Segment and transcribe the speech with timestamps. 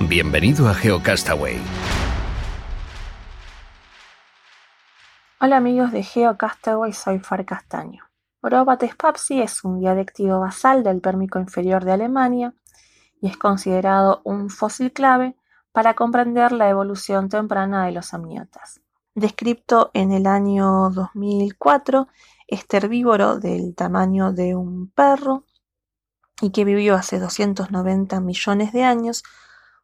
[0.00, 1.58] Bienvenido a GeoCastaway.
[5.40, 8.04] Hola amigos de GeoCastaway, soy Far Castaño.
[8.40, 12.54] Orobates papsi es un dialéctico basal del Pérmico inferior de Alemania
[13.20, 15.34] y es considerado un fósil clave
[15.72, 18.80] para comprender la evolución temprana de los amniotas.
[19.16, 22.06] Descrito en el año 2004,
[22.46, 25.42] este herbívoro del tamaño de un perro
[26.40, 29.24] y que vivió hace 290 millones de años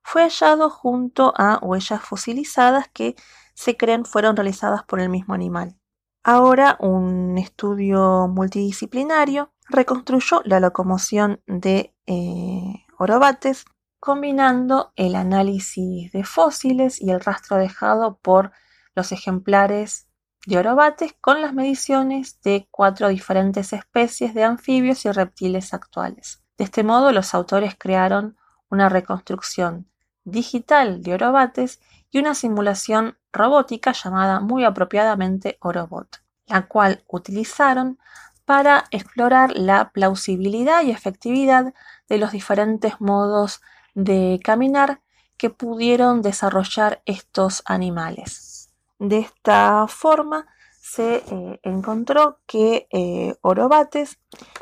[0.05, 3.17] fue hallado junto a huellas fosilizadas que
[3.55, 5.77] se creen fueron realizadas por el mismo animal.
[6.23, 13.65] Ahora un estudio multidisciplinario reconstruyó la locomoción de eh, orobates
[13.99, 18.53] combinando el análisis de fósiles y el rastro dejado por
[18.95, 20.07] los ejemplares
[20.47, 26.45] de orobates con las mediciones de cuatro diferentes especies de anfibios y reptiles actuales.
[26.59, 28.37] De este modo, los autores crearon
[28.69, 29.89] una reconstrucción
[30.25, 31.81] digital de Orobates
[32.11, 37.99] y una simulación robótica llamada muy apropiadamente Orobot, la cual utilizaron
[38.45, 41.75] para explorar la plausibilidad y efectividad
[42.09, 43.63] de los diferentes modos
[43.95, 45.01] de caminar
[45.37, 48.71] que pudieron desarrollar estos animales.
[48.99, 50.47] De esta forma
[50.81, 54.19] se eh, encontró que eh, Orobates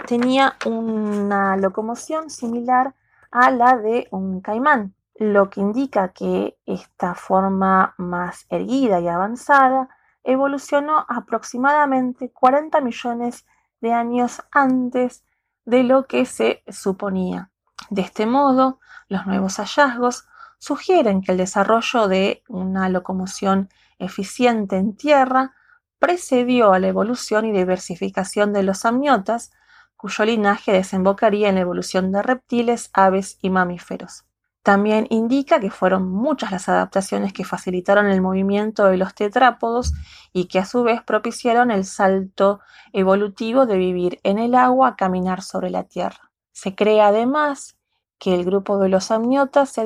[0.07, 2.95] tenía una locomoción similar
[3.31, 9.89] a la de un caimán, lo que indica que esta forma más erguida y avanzada
[10.25, 13.47] evolucionó aproximadamente 40 millones
[13.81, 15.25] de años antes
[15.65, 17.51] de lo que se suponía.
[17.91, 20.27] De este modo, los nuevos hallazgos
[20.59, 23.69] sugieren que el desarrollo de una locomoción
[23.99, 25.55] eficiente en tierra
[25.99, 29.53] precedió a la evolución y diversificación de los amniotas,
[29.97, 34.25] cuyo linaje desembocaría en la evolución de reptiles, aves y mamíferos.
[34.63, 39.93] También indica que fueron muchas las adaptaciones que facilitaron el movimiento de los tetrápodos
[40.33, 42.61] y que a su vez propiciaron el salto
[42.93, 46.31] evolutivo de vivir en el agua a caminar sobre la tierra.
[46.53, 47.77] Se cree además
[48.21, 49.85] que el grupo de los amniotas se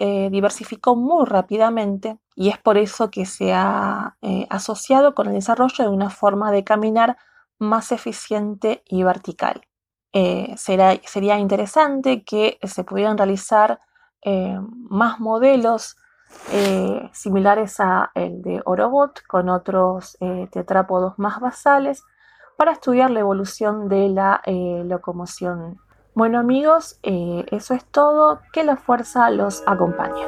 [0.00, 5.32] eh, diversificó muy rápidamente y es por eso que se ha eh, asociado con el
[5.32, 7.16] desarrollo de una forma de caminar
[7.58, 9.62] más eficiente y vertical.
[10.12, 13.80] Eh, sería interesante que se pudieran realizar
[14.22, 14.58] eh,
[14.88, 15.96] más modelos
[16.52, 22.04] eh, similares a el de Orobot con otros eh, tetrápodos más basales
[22.56, 24.42] para estudiar la evolución de la
[24.84, 25.78] locomoción.
[26.14, 30.26] Bueno amigos, eso es todo, que la fuerza los acompañe.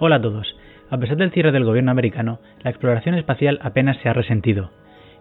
[0.00, 0.54] Hola a todos.
[0.94, 4.70] A pesar del cierre del gobierno americano, la exploración espacial apenas se ha resentido.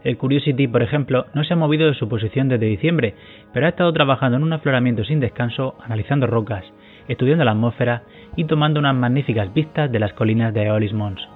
[0.04, 3.16] El Curiosity, por ejemplo, no se ha movido de su posición desde diciembre,
[3.52, 6.64] pero ha estado trabajando en un afloramiento sin descanso, analizando rocas,
[7.08, 8.04] estudiando la atmósfera
[8.36, 11.28] y tomando unas magníficas vistas de las colinas de Eolis Mons.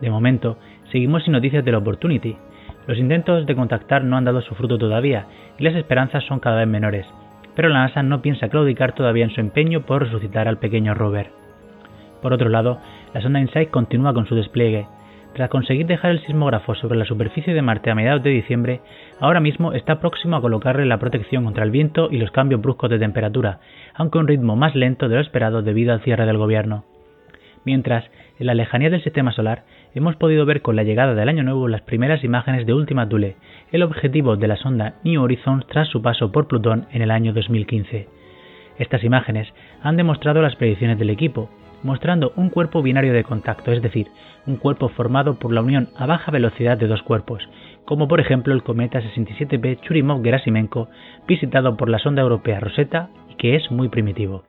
[0.00, 0.56] De momento,
[0.90, 2.38] seguimos sin noticias del Opportunity.
[2.86, 5.26] Los intentos de contactar no han dado su fruto todavía
[5.58, 7.04] y las esperanzas son cada vez menores,
[7.54, 11.43] pero la NASA no piensa claudicar todavía en su empeño por resucitar al pequeño rover.
[12.24, 12.78] Por otro lado,
[13.12, 14.86] la sonda InSight continúa con su despliegue.
[15.34, 18.80] Tras conseguir dejar el sismógrafo sobre la superficie de Marte a mediados de diciembre,
[19.20, 22.88] ahora mismo está próximo a colocarle la protección contra el viento y los cambios bruscos
[22.88, 23.58] de temperatura,
[23.92, 26.86] aunque a un ritmo más lento de lo esperado debido al cierre del gobierno.
[27.66, 28.06] Mientras,
[28.38, 31.68] en la lejanía del sistema solar, hemos podido ver con la llegada del año nuevo
[31.68, 33.36] las primeras imágenes de Ultima Thule,
[33.70, 37.34] el objetivo de la sonda New Horizons tras su paso por Plutón en el año
[37.34, 38.08] 2015.
[38.78, 41.50] Estas imágenes han demostrado las predicciones del equipo,
[41.84, 44.08] mostrando un cuerpo binario de contacto, es decir,
[44.46, 47.46] un cuerpo formado por la unión a baja velocidad de dos cuerpos,
[47.84, 50.88] como por ejemplo el cometa 67P Churyumov-Gerasimenko,
[51.28, 54.44] visitado por la sonda europea Rosetta y que es muy primitivo.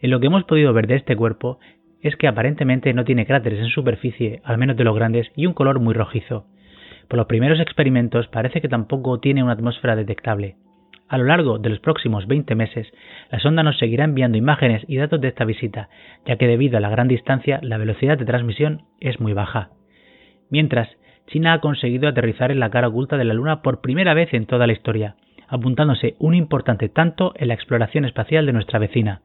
[0.00, 1.58] En lo que hemos podido ver de este cuerpo
[2.00, 5.54] es que aparentemente no tiene cráteres en superficie, al menos de los grandes, y un
[5.54, 6.46] color muy rojizo.
[7.08, 10.56] Por los primeros experimentos parece que tampoco tiene una atmósfera detectable.
[11.08, 12.90] A lo largo de los próximos 20 meses,
[13.30, 15.90] la sonda nos seguirá enviando imágenes y datos de esta visita,
[16.24, 19.70] ya que debido a la gran distancia, la velocidad de transmisión es muy baja.
[20.50, 20.88] Mientras,
[21.26, 24.46] China ha conseguido aterrizar en la cara oculta de la Luna por primera vez en
[24.46, 25.16] toda la historia,
[25.48, 29.22] apuntándose un importante tanto en la exploración espacial de nuestra vecina.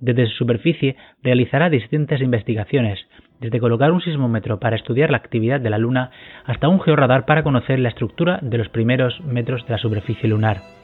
[0.00, 2.98] Desde su superficie realizará distintas investigaciones,
[3.40, 6.10] desde colocar un sismómetro para estudiar la actividad de la Luna
[6.44, 10.83] hasta un georradar para conocer la estructura de los primeros metros de la superficie lunar.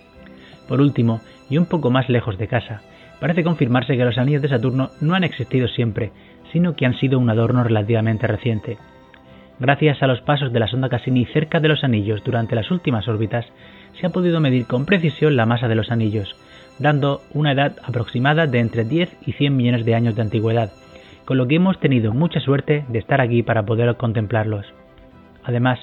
[0.71, 1.21] Por último,
[1.51, 2.81] y un poco más lejos de casa,
[3.19, 6.13] parece confirmarse que los anillos de Saturno no han existido siempre,
[6.53, 8.79] sino que han sido un adorno relativamente reciente.
[9.59, 13.09] Gracias a los pasos de la sonda Cassini cerca de los anillos durante las últimas
[13.09, 13.47] órbitas,
[14.01, 16.37] se ha podido medir con precisión la masa de los anillos,
[16.79, 20.71] dando una edad aproximada de entre 10 y 100 millones de años de antigüedad,
[21.25, 24.67] con lo que hemos tenido mucha suerte de estar aquí para poder contemplarlos.
[25.43, 25.81] Además,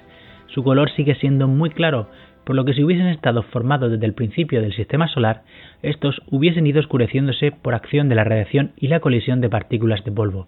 [0.48, 2.10] su color sigue siendo muy claro,
[2.48, 5.44] por lo que si hubiesen estado formados desde el principio del sistema solar,
[5.84, 10.14] estos hubiesen ido oscureciéndose por acción de la radiación y la colisión de partículas de
[10.14, 10.48] polvo.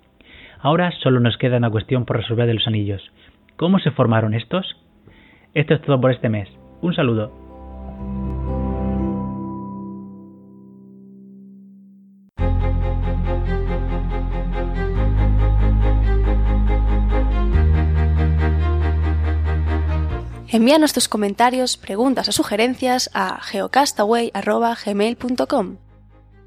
[0.61, 3.03] Ahora solo nos queda una cuestión por resolver de los anillos.
[3.57, 4.77] ¿Cómo se formaron estos?
[5.53, 6.47] Esto es todo por este mes.
[6.81, 7.48] Un saludo.
[20.51, 25.77] Envíanos tus comentarios, preguntas o sugerencias a geocastaway.gmail.com.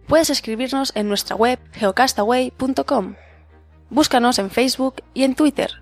[0.09, 3.15] Puedes escribirnos en nuestra web geocastaway.com.
[3.91, 5.82] Búscanos en Facebook y en Twitter.